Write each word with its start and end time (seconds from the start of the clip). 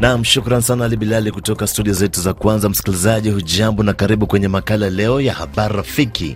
Nam, 0.00 0.24
shukran 0.24 0.60
sana 0.62 0.84
Ali 0.84 0.96
Bilali 0.96 1.30
kutoka 1.30 1.66
studio 1.66 1.92
zetu 1.94 2.20
za 2.20 2.34
kwanza. 2.34 2.68
Msikilizaji 2.68 3.30
hujambo 3.30 3.82
na 3.82 3.92
karibu 3.92 4.26
kwenye 4.26 4.48
makala 4.48 4.90
leo 4.90 5.20
ya 5.20 5.34
habari 5.34 5.76
rafiki. 5.76 6.34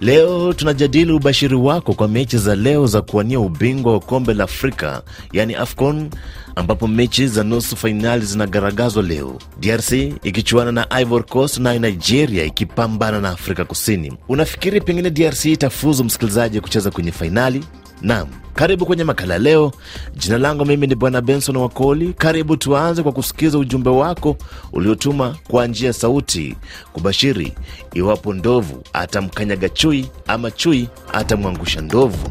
Leo 0.00 0.52
tunajadili 0.52 1.12
ubashiri 1.12 1.54
wako 1.54 1.94
kwa 1.94 2.08
mechi 2.08 2.38
za 2.38 2.54
leo 2.56 2.86
za 2.86 3.02
kuwania 3.02 3.40
ubingwa 3.40 3.92
wa 3.92 4.00
kombe 4.00 4.34
la 4.34 4.44
Afrika 4.44 5.02
yaani 5.32 5.54
AFCON, 5.54 6.10
ambapo 6.56 6.88
mechi 6.88 7.26
za 7.26 7.44
nusu 7.44 7.76
fainali 7.76 8.24
zinagaragazwa 8.26 9.02
leo, 9.02 9.38
DRC 9.60 9.92
ikichuana 10.22 10.72
na 10.72 10.86
Ivory 11.00 11.24
Coast, 11.24 11.58
nayo 11.58 11.78
Nigeria 11.78 12.44
ikipambana 12.44 13.20
na 13.20 13.28
Afrika 13.30 13.64
Kusini. 13.64 14.12
Unafikiri 14.28 14.80
pengine 14.80 15.10
DRC 15.10 15.44
itafuzu 15.44 16.04
msikilizaji 16.04 16.60
kucheza 16.60 16.90
kwenye 16.90 17.12
fainali? 17.12 17.64
Naam, 18.02 18.28
karibu 18.54 18.86
kwenye 18.86 19.04
makala 19.04 19.38
leo. 19.38 19.72
Jina 20.16 20.38
langu 20.38 20.64
mimi 20.64 20.86
ni 20.86 20.94
Bwana 20.94 21.20
Benson 21.20 21.56
Wakoli. 21.56 22.12
Karibu 22.12 22.56
tuanze 22.56 23.02
kwa 23.02 23.12
kusikiza 23.12 23.58
ujumbe 23.58 23.90
wako 23.90 24.36
uliotuma 24.72 25.36
kwa 25.48 25.66
njia 25.66 25.92
sauti 25.92 26.56
kubashiri 26.92 27.52
iwapo 27.94 28.32
ndovu 28.34 28.82
atamkanyaga 28.92 29.68
chui 29.68 30.10
ama 30.26 30.50
chui 30.50 30.88
atamwangusha 31.12 31.80
ndovu. 31.80 32.28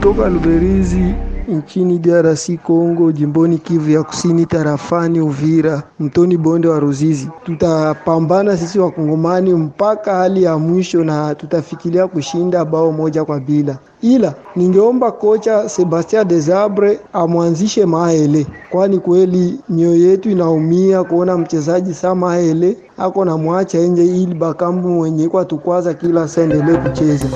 Toka 0.00 0.28
Luberizi 0.28 1.14
nchini 1.48 1.98
DRC 1.98 2.50
Congo, 2.62 3.12
jimboni 3.12 3.58
Kivu 3.58 3.90
ya 3.90 4.02
Kusini, 4.02 4.46
tarafani 4.46 5.20
Uvira, 5.20 5.82
mtoni 6.00 6.36
bonde 6.36 6.68
wa 6.68 6.80
Ruzizi. 6.80 7.28
Tutapambana 7.44 8.56
sisi 8.56 8.78
wakongomani 8.78 9.54
mpaka 9.54 10.14
hali 10.14 10.42
ya 10.42 10.58
mwisho 10.58 11.04
na 11.04 11.34
tutafikiria 11.34 12.06
kushinda 12.06 12.64
bao 12.64 12.92
moja 12.92 13.24
kwa 13.24 13.40
bila, 13.40 13.76
ila 14.02 14.34
ningeomba 14.56 15.12
kocha 15.12 15.68
Sebastien 15.68 16.28
Desabre 16.28 17.00
amwanzishe 17.12 17.86
Mahele, 17.86 18.46
kwani 18.70 18.98
kweli 18.98 19.60
mioyo 19.68 20.10
yetu 20.10 20.30
inaumia 20.30 21.04
kuona 21.04 21.38
mchezaji 21.38 21.94
saa 21.94 22.14
Mahele 22.14 22.76
ako 22.98 23.24
na 23.24 23.36
mwacha 23.36 23.78
nje, 23.78 24.04
ili 24.06 24.34
Bakambu 24.34 24.88
mwenye 24.88 25.28
kwa 25.28 25.44
tukwaza 25.44 25.94
kila 25.94 26.28
saa 26.28 26.42
endelee 26.42 26.76
kucheza. 26.76 27.26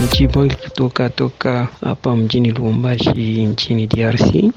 Nichiboi 0.00 0.50
kutoka 0.50 1.08
toka 1.08 1.68
hapa 1.84 2.16
mjini 2.16 2.50
Lubumbashi 2.50 3.44
nchini 3.46 3.86
DRC. 3.86 4.34
Uh, 4.34 4.50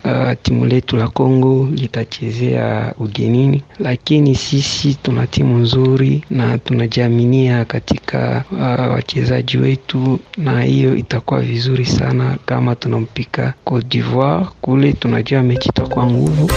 timu 0.44 0.66
letu 0.66 0.98
la 0.98 1.08
Kongo 1.08 1.68
litachezea 1.72 2.94
ugenini, 3.00 3.64
lakini 3.80 4.36
sisi 4.36 4.94
tuna 5.04 5.28
timu 5.28 5.58
nzuri 5.58 6.24
na 6.30 6.58
tunajiaminia 6.58 7.66
katika 7.66 8.44
uh, 8.52 8.94
wachezaji 8.94 9.58
wetu, 9.58 10.20
na 10.38 10.62
hiyo 10.64 10.96
itakuwa 10.96 11.42
vizuri 11.42 11.86
sana 11.86 12.38
kama 12.46 12.76
tunampika 12.76 13.54
Cote 13.64 13.88
d'Ivoire 13.88 14.46
kule, 14.62 14.94
tunajua 14.94 15.44
mechi 15.44 15.70
itakuwa 15.70 16.06
nguvu. 16.06 16.52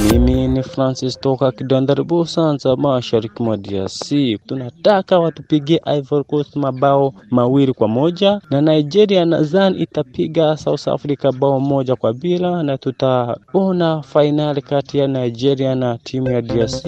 Mimi 0.00 0.48
ni 0.48 0.62
Francis 0.62 1.20
toka 1.20 1.52
Kidandari 1.52 2.04
Sanza, 2.26 2.76
mashariki 2.76 3.42
mwa 3.42 3.56
DRC. 3.56 4.38
Tunataka 4.46 5.18
watupigie 5.18 5.80
Ivory 5.96 6.24
Coast 6.24 6.56
mabao 6.56 7.14
mawili 7.30 7.72
kwa 7.72 7.88
moja 7.88 8.40
na 8.50 8.60
Nigeria 8.60 9.24
nadhani 9.24 9.78
itapiga 9.78 10.56
South 10.56 10.88
Africa 10.88 11.32
bao 11.38 11.60
moja 11.60 11.96
kwa 11.96 12.12
bila, 12.12 12.62
na 12.62 12.78
tutaona 12.78 14.02
fainali 14.02 14.62
kati 14.62 14.98
ya 14.98 15.06
Nigeria 15.06 15.74
na 15.74 15.98
timu 15.98 16.30
ya 16.30 16.42
DRC. 16.42 16.84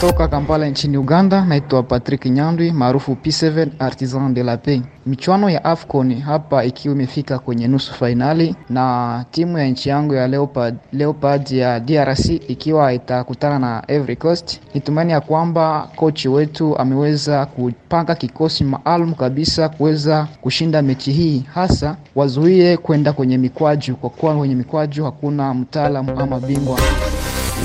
Toka 0.00 0.28
Kampala 0.28 0.66
nchini 0.68 0.96
Uganda, 0.96 1.44
naitwa 1.44 1.82
Patrick 1.82 2.26
Nyandwi 2.26 2.72
maarufu 2.72 3.12
P7 3.12 3.68
Artisan 3.78 4.34
de 4.34 4.42
la 4.42 4.56
Paix. 4.56 4.82
Michuano 5.06 5.50
ya 5.50 5.64
AFCON 5.64 6.20
hapa 6.20 6.64
ikiwa 6.64 6.94
imefika 6.94 7.38
kwenye 7.38 7.68
nusu 7.68 7.94
fainali 7.94 8.54
na 8.70 9.24
timu 9.30 9.58
ya 9.58 9.66
nchi 9.68 9.88
yangu 9.88 10.14
ya 10.14 10.28
Leopard, 10.28 10.76
Leopard 10.92 11.50
ya 11.50 11.80
DRC 11.80 12.26
ikiwa 12.28 12.92
itakutana 12.92 13.58
na 13.58 13.82
Ivory 13.88 14.16
Coast. 14.16 14.60
Nitumani 14.74 15.12
ya 15.12 15.20
kwamba 15.20 15.88
kochi 15.96 16.28
wetu 16.28 16.76
ameweza 16.78 17.46
kupanga 17.46 18.14
kikosi 18.14 18.64
maalum 18.64 19.14
kabisa 19.14 19.68
kuweza 19.68 20.28
kushinda 20.40 20.82
mechi 20.82 21.12
hii, 21.12 21.44
hasa 21.54 21.96
wazuie 22.14 22.76
kwenda 22.76 23.12
kwenye 23.12 23.38
mikwaju, 23.38 23.96
kwa 23.96 24.10
kuwa 24.10 24.36
kwenye 24.36 24.54
mikwaju 24.54 25.04
hakuna 25.04 25.54
mtaalamu 25.54 26.20
ama 26.20 26.40
bingwa. 26.40 26.78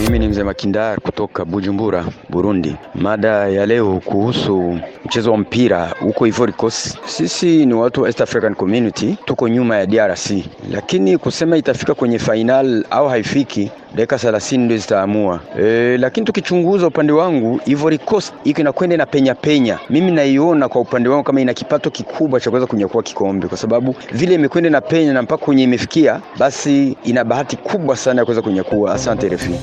Mimi 0.01 0.19
ni 0.19 0.27
mzee 0.27 0.43
Makindar 0.43 0.99
kutoka 1.01 1.45
Bujumbura, 1.45 2.05
Burundi. 2.29 2.75
Mada 2.95 3.47
ya 3.47 3.65
leo 3.65 3.99
kuhusu 4.05 4.79
mchezo 5.05 5.31
wa 5.31 5.37
mpira 5.37 5.93
huko 5.99 6.27
Ivory 6.27 6.53
Coast. 6.53 6.97
Sisi 7.05 7.65
ni 7.65 7.73
watu 7.73 8.01
wa 8.01 8.07
East 8.07 8.21
African 8.21 8.55
Community, 8.55 9.17
tuko 9.25 9.47
nyuma 9.47 9.75
ya 9.77 9.85
DRC, 9.85 10.31
lakini 10.71 11.17
kusema 11.17 11.57
itafika 11.57 11.93
kwenye 11.93 12.19
final 12.19 12.85
au 12.89 13.07
haifiki 13.07 13.71
dakika 13.95 14.15
30 14.15 14.57
ndio 14.59 14.77
zitaamua. 14.77 15.39
E, 15.59 15.97
lakini 15.97 16.25
tukichunguza 16.25 16.87
upande 16.87 17.13
wangu 17.13 17.59
Ivory 17.65 17.97
Coast 17.97 18.33
iko 18.43 18.61
inakwenda 18.61 18.97
na 18.97 19.05
penya 19.05 19.35
penya, 19.35 19.79
mimi 19.89 20.11
naiona 20.11 20.69
kwa 20.69 20.81
upande 20.81 21.09
wangu 21.09 21.23
kama 21.23 21.41
ina 21.41 21.53
kipato 21.53 21.89
kikubwa 21.89 22.39
cha 22.39 22.49
kuweza 22.49 22.67
kunyakua 22.67 23.03
kikombe, 23.03 23.47
kwa 23.47 23.57
sababu 23.57 23.95
vile 24.11 24.35
imekwenda 24.35 24.69
na 24.69 24.81
penya 24.81 25.13
na 25.13 25.21
mpaka 25.21 25.45
kwenye 25.45 25.63
imefikia, 25.63 26.19
basi 26.39 26.97
ina 27.03 27.23
bahati 27.23 27.57
kubwa 27.57 27.97
sana 27.97 28.21
ya 28.21 28.25
kuweza 28.25 28.41
kunyakua. 28.41 28.93
Asante 28.93 29.29
refi. 29.29 29.59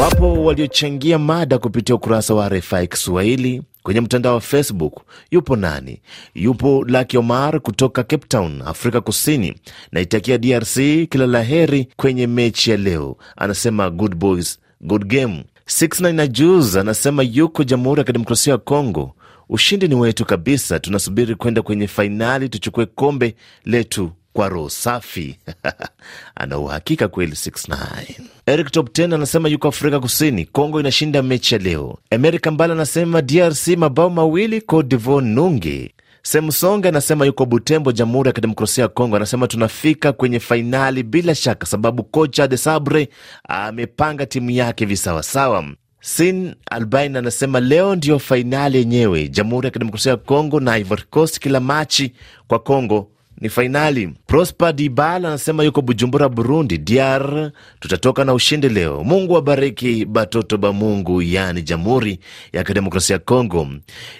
Wapo 0.00 0.44
waliochangia 0.44 1.18
mada 1.18 1.58
kupitia 1.58 1.94
ukurasa 1.94 2.34
wa 2.34 2.48
RFI 2.48 2.86
Kiswahili 2.88 3.62
kwenye 3.82 4.00
mtandao 4.00 4.34
wa 4.34 4.40
Facebook. 4.40 5.02
Yupo 5.30 5.56
nani? 5.56 6.00
Yupo 6.34 6.84
Laki 6.88 7.18
Omar 7.18 7.60
kutoka 7.60 8.02
Cape 8.04 8.26
Town, 8.28 8.62
Afrika 8.66 9.00
Kusini. 9.00 9.54
Naitakia 9.92 10.38
DRC 10.38 10.74
kila 11.10 11.26
la 11.26 11.42
heri 11.42 11.88
kwenye 11.96 12.26
mechi 12.26 12.70
ya 12.70 12.76
leo. 12.76 13.16
Anasema 13.36 13.90
good 13.90 14.14
boys, 14.14 14.58
good 14.80 15.04
game. 15.06 15.44
69 15.66 16.74
na 16.74 16.80
anasema 16.80 17.22
yuko 17.22 17.64
Jamhuri 17.64 17.98
ya 17.98 18.04
Kidemokrasia 18.04 18.52
ya 18.52 18.58
Kongo. 18.58 19.14
Ushindi 19.48 19.88
ni 19.88 19.94
wetu 19.94 20.24
kabisa, 20.24 20.78
tunasubiri 20.80 21.34
kwenda 21.34 21.62
kwenye 21.62 21.88
fainali 21.88 22.48
tuchukue 22.48 22.86
kombe 22.86 23.34
letu 23.64 24.10
kwa 24.32 24.48
roho 24.48 24.68
safi. 24.68 25.38
Ana 26.34 26.58
uhakika 26.58 27.08
kweli 27.08 27.32
69. 27.32 28.35
Eric 28.46 28.70
Top 28.70 28.88
10 28.98 29.14
anasema 29.14 29.48
yuko 29.48 29.68
Afrika 29.68 30.00
Kusini, 30.00 30.44
Kongo 30.44 30.80
inashinda 30.80 31.22
mechi 31.22 31.54
ya 31.54 31.60
leo. 31.60 31.98
Amerika 32.10 32.50
Mbala 32.50 32.72
anasema 32.74 33.22
DRC 33.22 33.68
mabao 33.68 34.10
mawili, 34.10 34.60
Cote 34.60 34.88
d'Ivoire 34.88 35.26
nunge. 35.26 35.94
Semsonge 36.22 36.88
anasema 36.88 37.26
yuko 37.26 37.46
Butembo, 37.46 37.92
Jamhuri 37.92 38.26
ya 38.28 38.32
Kidemokrasia 38.32 38.82
ya 38.82 38.88
Kongo. 38.88 39.16
Anasema 39.16 39.48
tunafika 39.48 40.12
kwenye 40.12 40.40
fainali 40.40 41.02
bila 41.02 41.34
shaka, 41.34 41.66
sababu 41.66 42.04
kocha 42.04 42.48
De 42.48 42.56
Sabre 42.56 43.08
amepanga 43.48 44.26
timu 44.26 44.50
yake 44.50 44.84
visawasawa. 44.86 45.64
Sin 46.00 46.54
Albain 46.70 47.16
anasema 47.16 47.60
leo 47.60 47.96
ndiyo 47.96 48.18
fainali 48.18 48.78
yenyewe, 48.78 49.28
Jamhuri 49.28 49.64
ya 49.66 49.70
Kidemokrasia 49.70 50.10
ya 50.12 50.16
Kongo 50.16 50.60
na 50.60 50.78
Ivory 50.78 51.02
Coast. 51.10 51.38
Kila 51.38 51.60
machi 51.60 52.12
kwa 52.48 52.58
Kongo 52.58 53.10
ni 53.40 53.48
fainali. 53.48 54.14
Prosper 54.26 54.72
Dibala 54.72 55.28
anasema 55.28 55.64
yuko 55.64 55.82
Bujumbura, 55.82 56.28
Burundi. 56.28 56.78
DR 56.78 57.50
tutatoka 57.80 58.24
na 58.24 58.34
ushindi 58.34 58.68
leo. 58.68 59.04
Mungu 59.04 59.36
abariki 59.36 60.04
batoto 60.04 60.56
ba 60.58 60.72
Mungu, 60.72 61.22
yaani 61.22 61.62
Jamhuri 61.62 62.18
ya 62.52 62.64
Kidemokrasia 62.64 63.14
ya 63.14 63.20
Kongo. 63.20 63.68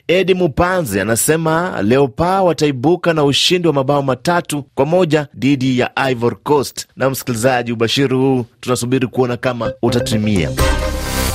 Edi 0.09 0.35
Mupanzi 0.35 1.01
anasema 1.01 1.83
Leopa 1.83 2.43
wataibuka 2.43 3.13
na 3.15 3.25
ushindi 3.25 3.69
wa 3.69 3.75
mabao 3.75 4.03
matatu 4.03 4.63
kwa 4.75 4.87
moja 4.87 5.29
dhidi 5.35 5.79
ya 5.79 5.91
Ivory 6.11 6.37
Coast. 6.43 6.87
Na 6.97 7.11
msikilizaji, 7.11 7.73
ubashiri 7.73 8.15
huu 8.17 8.45
tunasubiri 8.61 9.07
kuona 9.07 9.37
kama 9.37 9.73
utatimia. 9.83 10.51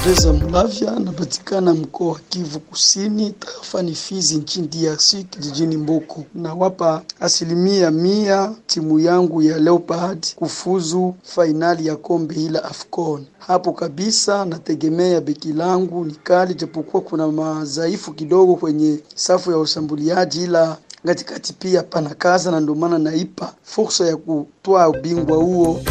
Reza 0.06 0.34
Mlavya 0.34 0.91
anapatikana 0.97 1.73
mkoa 1.73 2.07
wa 2.13 2.19
Kivu 2.29 2.59
Kusini, 2.59 3.31
tarafani 3.31 3.95
Fizi, 3.95 4.35
nchini 4.38 4.67
DRC, 4.67 5.16
kijijini 5.29 5.78
Mboko. 5.78 6.23
Nawapa 6.35 7.01
asilimia 7.19 7.91
mia 7.91 8.52
timu 8.67 8.99
yangu 8.99 9.41
ya 9.41 9.58
Leopard 9.59 10.25
kufuzu 10.35 11.16
fainali 11.23 11.87
ya 11.87 11.96
kombe 11.96 12.35
hila 12.35 12.64
AFCON. 12.64 13.25
Hapo 13.40 13.73
kabisa 13.73 14.46
nategemea 14.46 15.22
beki 15.22 15.53
langu 15.53 16.05
ni 16.05 16.14
kali, 16.23 16.53
japokuwa 16.53 17.03
kuna 17.03 17.28
madhaifu 17.28 18.14
kidogo 18.14 18.55
kwenye 18.55 18.99
safu 19.16 19.52
ya 19.52 19.58
ushambuliaji, 19.58 20.43
ila 20.43 20.78
katikati 21.05 21.53
pia 21.53 21.84
pana 21.84 22.09
kaza, 22.16 22.52
na 22.52 22.59
ndio 22.59 22.75
maana 22.75 22.99
naipa 22.99 23.53
fursa 23.64 24.08
ya 24.08 24.17
kutwaa 24.17 24.90
ubingwa 24.90 25.37
huo. 25.37 25.81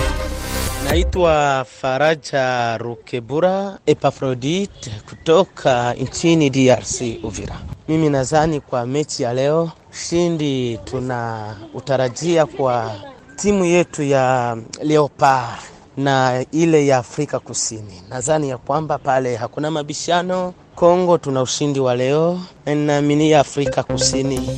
Naitwa 0.84 1.64
Faraja 1.80 2.78
Rukebura 2.78 3.78
Epafrodit 3.86 4.90
kutoka 5.08 5.94
nchini 5.94 6.50
DRC 6.50 7.00
Uvira. 7.22 7.56
Mimi 7.88 8.08
nadhani 8.10 8.60
kwa 8.60 8.86
mechi 8.86 9.22
ya 9.22 9.34
leo 9.34 9.70
ushindi 9.92 10.78
tuna 10.84 11.44
utarajia 11.74 12.46
kwa 12.46 12.92
timu 13.36 13.64
yetu 13.64 14.02
ya 14.02 14.56
Leopard 14.82 15.58
na 15.96 16.44
ile 16.52 16.86
ya 16.86 16.98
Afrika 16.98 17.38
Kusini. 17.40 18.02
Nadhani 18.08 18.48
ya 18.48 18.58
kwamba 18.58 18.98
pale 18.98 19.36
hakuna 19.36 19.70
mabishano. 19.70 20.54
Kongo 20.74 21.18
tuna 21.18 21.42
ushindi 21.42 21.80
wa 21.80 21.94
leo 21.96 22.40
na 22.66 22.74
ninaaminia 22.74 23.40
Afrika 23.40 23.82
Kusini 23.82 24.56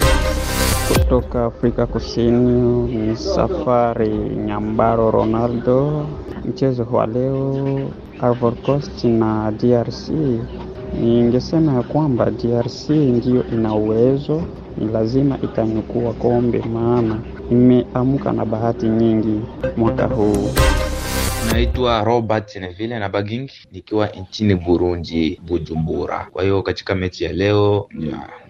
kutoka 0.98 1.44
Afrika 1.44 1.86
Kusini 1.86 2.62
ni 2.96 3.16
Safari 3.16 4.08
Nyambaro 4.46 5.10
Ronaldo. 5.10 6.06
Mchezo 6.44 6.86
wa 6.92 7.06
leo 7.06 7.80
Ivory 8.22 8.56
Coast 8.56 9.04
na 9.04 9.50
DRC, 9.52 10.08
ningesema 11.02 11.72
ya 11.74 11.82
kwamba 11.82 12.30
DRC 12.30 12.90
ndiyo 12.90 13.44
ina 13.52 13.74
uwezo, 13.74 14.42
ni 14.78 14.86
lazima 14.92 15.38
itanyukua 15.42 16.12
kombe, 16.12 16.64
maana 16.74 17.18
imeamka 17.50 18.32
na 18.32 18.44
bahati 18.44 18.86
nyingi 18.86 19.40
mwaka 19.76 20.06
huu. 20.06 20.48
Naitwa 21.50 22.04
Robert 22.04 22.56
Neville 22.56 22.98
na 22.98 23.08
Baging 23.08 23.50
nikiwa 23.72 24.06
nchini 24.06 24.54
Burundi, 24.54 25.40
Bujumbura. 25.46 26.26
Kwa 26.32 26.42
hiyo 26.42 26.62
katika 26.62 26.94
mechi 26.94 27.24
ya 27.24 27.32
leo 27.32 27.88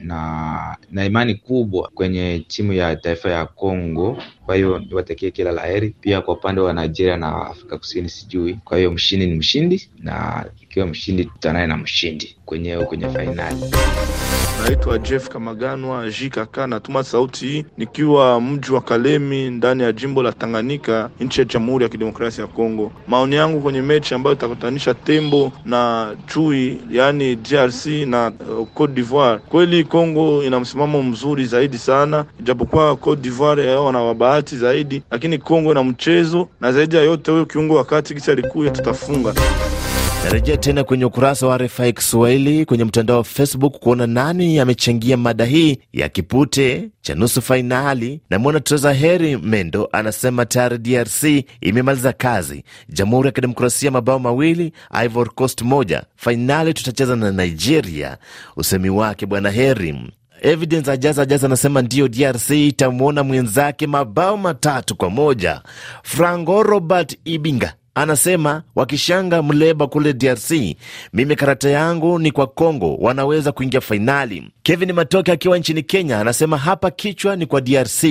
na 0.01 0.77
na 0.91 1.05
imani 1.05 1.35
kubwa 1.35 1.91
kwenye 1.95 2.45
timu 2.49 2.73
ya 2.73 2.97
taifa 2.97 3.31
ya 3.31 3.47
Kongo. 3.47 4.23
Kwa 4.47 4.55
hiyo 4.57 4.79
niwatakie 4.79 5.31
kila 5.31 5.53
la 5.53 5.63
heri. 5.67 5.91
Pia 6.01 6.21
kwa 6.21 6.35
upande 6.35 6.61
wa 6.61 6.73
Nigeria 6.73 7.17
na 7.17 7.47
Afrika 7.47 7.79
Kusini 7.79 8.09
sijui. 8.09 8.55
Kwa 8.65 8.79
hiyo 8.79 8.91
mshindi 8.93 9.27
ni 9.27 9.35
mshindi, 9.35 9.91
na 9.99 10.45
ikiwa 10.63 10.87
mshindi 10.87 11.25
tutanaye 11.25 11.67
na 11.67 11.77
mshindi 11.77 12.37
kwenye 12.45 12.77
kwenye 12.77 13.09
fainali. 13.09 13.61
Naitwa 14.65 14.99
Jeff 14.99 15.29
Kamaganwa 15.29 16.11
JKK, 16.11 16.57
natuma 16.67 17.05
sauti 17.05 17.65
nikiwa 17.79 18.41
mji 18.41 18.73
wa 18.73 18.81
Kalemi 18.81 19.51
ndani 19.51 19.83
ya 19.83 19.93
jimbo 19.93 20.23
la 20.23 20.33
Tanganyika, 20.33 21.11
nchi 21.21 21.41
ya 21.41 21.45
Jamhuri 21.45 21.83
ya 21.85 21.89
Kidemokrasia 21.89 22.45
ya 22.45 22.51
Kongo. 22.51 22.82
Maoni 23.09 23.35
yangu 23.37 23.61
kwenye 23.61 23.83
mechi 23.83 24.15
ambayo 24.15 24.37
itakutanisha 24.37 24.95
tembo 24.95 25.53
na 25.65 26.11
chui, 26.27 26.79
yaani 26.91 27.37
DRC 27.37 27.87
na 27.87 28.33
uh, 28.59 28.67
Cote 28.75 28.93
d'Ivoire. 28.93 29.39
Kweli 29.49 29.85
Kongo 29.85 30.43
ina 30.45 30.61
msimamo 30.61 31.03
mzuri 31.03 31.45
zaidi 31.45 31.79
sana, 31.79 32.25
ijapokuwa 32.41 32.97
Cote 32.97 33.23
d'Ivoire 33.23 33.67
yao 33.67 33.85
wana 33.85 34.01
wabahati 34.03 34.57
zaidi, 34.57 35.03
lakini 35.11 35.39
Kongo 35.39 35.71
ina 35.73 35.85
mchezo 35.85 36.49
na 36.61 36.73
zaidi 36.73 36.97
ya 36.97 37.03
yote, 37.03 37.31
huyo 37.31 37.45
kiungo 37.47 37.75
wakati 37.75 38.15
kisi 38.15 38.31
alikuya 38.31 38.71
tutafunga 38.71 39.35
Narejea 40.25 40.57
tena 40.57 40.85
kwenye 40.85 41.05
ukurasa 41.05 41.47
wa 41.47 41.59
RFI 41.59 41.93
Kiswahili 41.93 42.65
kwenye 42.65 42.85
mtandao 42.85 43.17
wa 43.17 43.25
Facebook 43.25 43.79
kuona 43.79 44.07
nani 44.07 44.59
amechangia 44.59 45.17
mada 45.17 45.45
hii 45.45 45.79
ya 45.93 46.09
kipute 46.09 46.89
cha 47.01 47.15
nusu 47.15 47.43
fainali. 47.43 48.21
Namwona 48.31 48.61
Treza 48.61 48.93
Heri 48.93 49.37
Mendo 49.37 49.89
anasema 49.93 50.47
tayari 50.47 50.79
DRC 50.79 51.25
imemaliza 51.61 52.13
kazi, 52.13 52.65
Jamhuri 52.89 53.27
ya 53.27 53.33
Kidemokrasia 53.33 53.91
mabao 53.91 54.19
mawili, 54.19 54.73
Ivory 55.05 55.31
Coast 55.35 55.63
moja, 55.63 56.03
fainali 56.17 56.75
tutacheza 56.75 57.17
na 57.17 57.31
Nigeria. 57.31 58.19
Usemi 58.57 58.91
wake 58.91 59.27
Bwana 59.27 59.51
Heri. 59.51 60.13
Evidence 60.43 60.91
Ajaza 60.91 61.23
Ajaza 61.23 61.47
anasema 61.47 61.83
ndiyo, 61.83 62.09
DRC 62.09 62.51
itamwona 62.51 63.23
mwenzake 63.23 63.87
mabao 63.87 64.37
matatu 64.37 64.97
kwa 64.97 65.11
moja. 65.11 65.61
Franco 66.03 66.63
Robert 66.63 67.19
Ibinga 67.25 67.75
anasema 67.95 68.63
wakishanga 68.75 69.43
mleba 69.43 69.87
kule 69.87 70.13
DRC, 70.13 70.51
mimi 71.13 71.37
karata 71.37 71.71
yangu 71.71 72.19
ni 72.19 72.31
kwa 72.31 72.47
Congo, 72.47 72.95
wanaweza 72.97 73.53
kuingia 73.53 73.81
fainali. 73.81 74.51
Kevin 74.63 74.93
Matoke 74.93 75.33
akiwa 75.33 75.59
nchini 75.59 75.83
Kenya 75.83 76.21
anasema 76.21 76.59
hapa 76.59 76.91
kichwa 76.91 77.37
ni 77.37 77.47
kwa 77.47 77.61
DRC, 77.61 78.05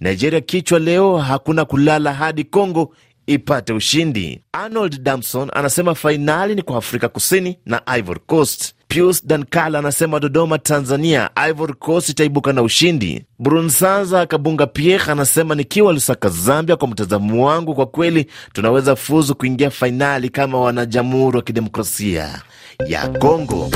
Nigeria 0.00 0.40
kichwa 0.40 0.78
leo, 0.78 1.18
hakuna 1.18 1.64
kulala 1.64 2.12
hadi 2.14 2.44
Congo 2.44 2.94
ipate 3.26 3.72
ushindi. 3.72 4.40
Arnold 4.52 5.02
Damson 5.02 5.48
anasema 5.52 5.94
fainali 5.94 6.54
ni 6.54 6.62
kwa 6.62 6.76
Afrika 6.76 7.08
Kusini 7.08 7.58
na 7.66 7.82
Ivory 7.98 8.20
Coast. 8.26 8.74
Pius 8.92 9.26
Dankala 9.26 9.78
anasema 9.78 10.20
Dodoma, 10.20 10.58
Tanzania, 10.58 11.30
Ivory 11.48 11.72
Coast 11.74 12.08
itaibuka 12.08 12.52
na 12.52 12.62
ushindi. 12.62 13.24
Brunsanza 13.38 14.26
Kabunga 14.26 14.66
Pierre 14.66 15.04
anasema 15.12 15.54
nikiwa 15.54 15.92
Lusaka, 15.92 16.28
Zambia, 16.28 16.76
kwa 16.76 16.88
mtazamo 16.88 17.46
wangu, 17.46 17.74
kwa 17.74 17.86
kweli 17.86 18.26
tunaweza 18.52 18.96
fuzu 18.96 19.34
kuingia 19.34 19.70
fainali 19.70 20.28
kama 20.28 20.60
wanajamhuri 20.60 21.36
wa 21.36 21.42
Kidemokrasia 21.42 22.42
ya 22.86 23.08
Kongo. 23.08 23.70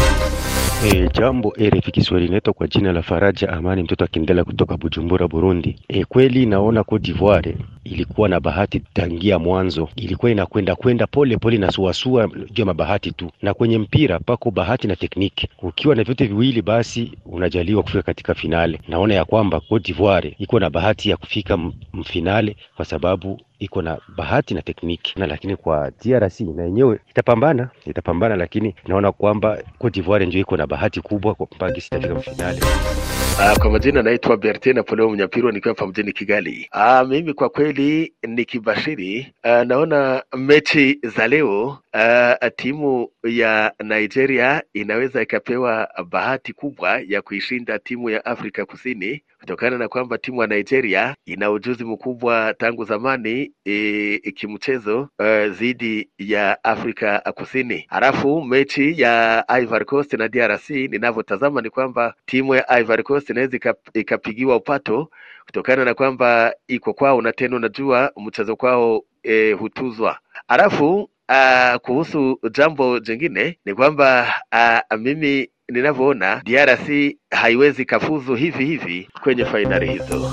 E, 0.84 1.08
jambo 1.14 1.54
RFI 1.60 1.92
Kiswahili, 1.92 2.28
inaitwa 2.28 2.52
kwa 2.52 2.66
jina 2.68 2.92
la 2.92 3.02
Faraja 3.02 3.48
Amani 3.48 3.82
mtoto 3.82 4.04
akiendelea 4.04 4.44
kutoka 4.44 4.76
Bujumbura, 4.76 5.28
Burundi. 5.28 5.78
E, 5.88 6.04
kweli 6.04 6.46
naona 6.46 6.84
Cote 6.84 7.04
d'Ivoire 7.12 7.56
ilikuwa 7.87 8.29
na 8.29 8.41
bahati 8.41 8.81
tangia 8.81 9.38
mwanzo, 9.38 9.88
ilikuwa 9.97 10.31
inakwenda 10.33 10.77
kwenda 10.77 11.06
pole 11.06 11.37
pole 11.37 11.59
na 11.59 11.71
suasua 11.71 12.27
juu 12.29 12.62
ya 12.62 12.67
mabahati 12.67 13.12
tu, 13.12 13.31
na 13.43 13.55
kwenye 13.55 13.79
mpira 13.79 14.19
pako 14.19 14.50
bahati 14.50 14.88
na 14.88 14.97
tekniki. 14.97 15.49
Ukiwa 15.62 15.94
na 15.94 16.05
vyote 16.05 16.27
viwili, 16.27 16.62
basi 16.62 17.12
unajaliwa 17.27 17.83
kufika 17.83 18.03
katika 18.03 18.35
finale. 18.35 18.81
Naona 18.88 19.15
ya 19.15 19.25
kwamba 19.25 19.61
Cote 19.61 19.93
d'Ivoire 19.93 20.35
iko 20.38 20.61
na 20.61 20.71
bahati 20.71 21.11
ya 21.11 21.17
kufika 21.17 21.59
mfinale 21.93 22.56
kwa 22.77 22.85
sababu 22.85 23.41
iko 23.59 23.83
na 23.83 23.99
bahati 24.17 24.55
na 24.55 24.62
tekniki 24.62 25.12
na, 25.19 25.27
lakini 25.27 25.56
kwa 25.56 25.91
DRC 26.05 26.41
na 26.41 26.62
yenyewe 26.62 26.99
itapambana 27.11 27.69
itapambana, 27.87 28.37
lakini 28.37 28.75
naona 28.87 29.12
kwamba 29.12 29.59
Cote 29.79 30.00
d'Ivoire 30.00 30.27
ndio 30.27 30.41
iko 30.41 30.56
na 30.56 30.67
bahati 30.67 31.00
kubwa 31.00 31.37
mpaka 31.41 31.81
sitafika 31.81 32.21
finale. 32.21 32.61
Uh, 33.38 33.56
kwa 33.59 33.71
majina 33.71 34.03
naitwa 34.03 34.37
Bertin 34.37 34.75
Napoleo 34.77 35.11
Mnyapirwa 35.11 35.53
nikiwa 35.53 35.75
hapa 35.75 35.87
mjini 35.87 36.12
Kigali. 36.12 36.71
Uh, 36.75 37.09
mimi 37.09 37.33
kwa 37.35 37.49
kweli 37.49 38.12
nikibashiri, 38.23 39.33
uh, 39.44 39.50
naona 39.62 40.23
mechi 40.37 40.99
za 41.17 41.29
leo 41.29 41.67
uh, 41.94 42.49
timu 42.56 43.09
ya 43.25 43.73
Nigeria 43.85 44.62
inaweza 44.75 45.23
ikapewa 45.23 45.88
bahati 46.11 46.53
kubwa 46.53 47.00
ya 47.06 47.23
kuishinda 47.23 47.79
timu 47.79 48.11
ya 48.11 48.25
Afrika 48.25 48.65
Kusini 48.67 49.23
kutokana 49.46 49.78
na 49.78 49.88
kwamba 49.88 50.19
timu 50.19 50.40
ya 50.40 50.46
Nigeria 50.46 51.14
ina 51.26 51.50
ujuzi 51.50 51.84
mkubwa 51.84 52.54
tangu 52.58 52.84
zamani 52.84 53.52
e, 53.64 54.32
kimchezo 54.34 55.08
dhidi 55.48 56.08
uh, 56.20 56.26
ya 56.31 56.64
Afrika 56.64 57.19
Kusini. 57.34 57.84
Halafu 57.88 58.44
mechi 58.44 59.00
ya 59.00 59.44
Ivory 59.48 59.84
Coast 59.84 60.12
na 60.12 60.28
DRC 60.28 60.70
ninavyotazama 60.70 61.60
ni 61.62 61.70
kwamba 61.70 62.14
timu 62.26 62.54
ya 62.54 62.69
Ivory 62.81 63.02
Coast 63.02 63.31
inaweza 63.31 63.75
ikapigiwa 63.94 64.56
upato 64.56 65.10
kutokana 65.46 65.84
na 65.84 65.94
kwamba 65.94 66.54
iko 66.69 66.92
kwao 66.94 67.22
na 67.22 67.32
tena 67.32 67.56
unajua 67.56 68.12
mchezo 68.16 68.56
kwao 68.56 69.02
e, 69.22 69.52
hutuzwa. 69.52 70.19
Halafu 70.49 71.10
uh, 71.28 71.76
kuhusu 71.82 72.40
jambo 72.52 72.99
jingine 73.00 73.58
ni 73.64 73.75
kwamba 73.75 74.34
a, 74.52 74.96
mimi 74.96 75.49
ninavyoona 75.72 76.42
DRC 76.44 77.16
haiwezi 77.30 77.84
kafuzu 77.84 78.34
hivi 78.34 78.64
hivi 78.66 79.08
kwenye 79.22 79.44
fainali 79.44 79.90
hizo. 79.92 80.32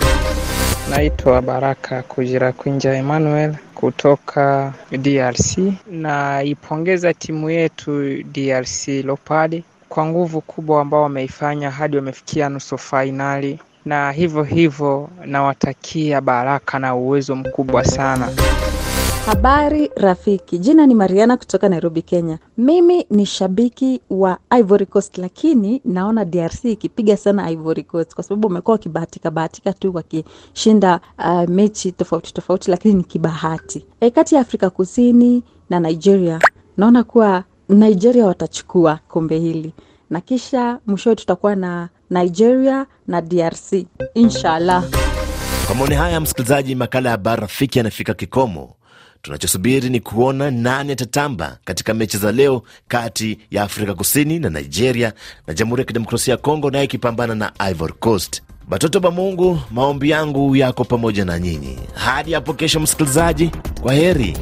Naitwa 0.89 1.41
Baraka 1.41 2.01
Kujira 2.03 2.51
Kwinja 2.51 2.93
Emmanuel 2.95 3.55
kutoka 3.75 4.73
DRC. 4.91 5.57
Naipongeza 5.91 7.13
timu 7.13 7.49
yetu 7.49 8.23
DRC 8.23 8.87
Leopard 8.87 9.63
kwa 9.89 10.05
nguvu 10.05 10.41
kubwa 10.41 10.81
ambao 10.81 11.01
wameifanya 11.03 11.71
hadi 11.71 11.95
wamefikia 11.97 12.49
nusu 12.49 12.77
fainali, 12.77 13.59
na 13.85 14.11
hivyo 14.11 14.43
hivyo 14.43 15.09
nawatakia 15.25 16.21
baraka 16.21 16.79
na 16.79 16.95
uwezo 16.95 17.35
mkubwa 17.35 17.85
sana. 17.85 18.29
Habari 19.25 19.91
rafiki, 19.95 20.57
jina 20.59 20.85
ni 20.87 20.95
Mariana 20.95 21.37
kutoka 21.37 21.69
Nairobi, 21.69 22.01
Kenya. 22.01 22.39
Mimi 22.57 23.05
ni 23.09 23.25
shabiki 23.25 24.01
wa 24.09 24.37
Ivory 24.59 24.85
Coast, 24.85 25.17
lakini 25.17 25.81
naona 25.85 26.25
DRC 26.25 26.65
ikipiga 26.65 27.17
sana 27.17 27.51
Ivory 27.51 27.83
Coast 27.83 28.15
kwa 28.15 28.23
sababu 28.23 28.47
wamekuwa 28.47 28.71
wakibahatika 28.73 29.31
bahatika 29.31 29.73
tu 29.73 29.95
wakishinda 29.95 30.99
uh, 31.19 31.49
mechi 31.49 31.91
tofauti 31.91 32.33
tofauti, 32.33 32.71
lakini 32.71 32.93
ni 32.93 33.03
kibahati. 33.03 33.85
E, 33.99 34.09
kati 34.11 34.35
ya 34.35 34.41
Afrika 34.41 34.69
Kusini 34.69 35.43
na 35.69 35.79
Nigeria 35.79 36.39
naona 36.77 37.03
kuwa 37.03 37.43
Nigeria 37.69 38.25
watachukua 38.25 38.99
kombe 39.07 39.39
hili 39.39 39.73
na 40.09 40.21
kisha 40.21 40.79
mwishowe 40.87 41.15
tutakuwa 41.15 41.55
na 41.55 41.89
Nigeria 42.09 42.85
na 43.07 43.21
DRC 43.21 43.73
inshallah. 44.13 44.83
Kwa 45.67 45.75
maoni 45.75 45.95
haya, 45.95 46.19
msikilizaji, 46.19 46.75
makala 46.75 47.09
ya 47.09 47.11
habari 47.11 47.41
rafiki 47.41 47.77
yanafika 47.77 48.13
kikomo. 48.13 48.69
Tunachosubiri 49.27 49.89
ni 49.89 49.99
kuona 49.99 50.51
nani 50.51 50.91
atatamba 50.91 51.57
katika 51.65 51.93
mechi 51.93 52.17
za 52.17 52.31
leo 52.31 52.61
kati 52.87 53.37
ya 53.51 53.63
Afrika 53.63 53.93
Kusini 53.93 54.39
na 54.39 54.49
Nigeria 54.49 55.13
na 55.47 55.53
Jamhuri 55.53 55.81
ya 55.81 55.85
Kidemokrasia 55.85 56.31
ya 56.31 56.37
Kongo 56.37 56.71
naye 56.71 56.85
ikipambana 56.85 57.35
na 57.35 57.51
Ivory 57.69 57.93
Coast. 57.93 58.41
Batoto 58.69 58.99
ba 58.99 59.11
Mungu, 59.11 59.59
maombi 59.71 60.09
yangu 60.09 60.55
yako 60.55 60.83
pamoja 60.85 61.25
na 61.25 61.39
nyinyi 61.39 61.79
hadi 61.93 62.33
hapo 62.33 62.53
kesho. 62.53 62.79
Msikilizaji, 62.79 63.51
kwa 63.81 63.93
heri. 63.93 64.37